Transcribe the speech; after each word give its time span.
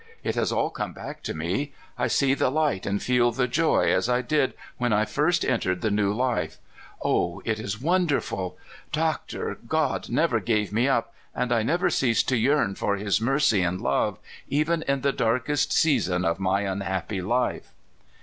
It 0.23 0.33
has 0.33 0.51
all 0.51 0.71
come 0.71 0.93
back 0.93 1.21
to 1.21 1.35
me. 1.35 1.73
I 1.95 2.07
see 2.07 2.33
the 2.33 2.49
light 2.49 2.87
and 2.87 2.99
feel 3.03 3.31
the 3.31 3.47
joy 3.47 3.93
as 3.93 4.09
I 4.09 4.23
did 4.23 4.55
when 4.79 4.91
I 4.91 5.05
first 5.05 5.45
entered 5.45 5.81
the 5.81 5.91
new 5.91 6.11
life. 6.11 6.57
O 7.03 7.43
it 7.45 7.59
is 7.59 7.79
wonderful! 7.79 8.57
Doctor, 8.91 9.59
God 9.67 10.09
never 10.09 10.39
gave 10.39 10.73
me 10.73 10.87
up, 10.87 11.13
and 11.35 11.51
I 11.51 11.61
never 11.61 11.91
ceased 11.91 12.27
to 12.29 12.35
yearn 12.37 12.73
for 12.73 12.95
his 12.95 13.21
mercy 13.21 13.61
and 13.61 13.79
love, 13.79 14.17
even 14.49 14.81
in 14.87 15.01
the 15.01 15.13
darkest 15.13 15.71
season 15.71 16.25
of 16.25 16.39
my 16.39 16.61
unhappy 16.61 17.21
life." 17.21 17.71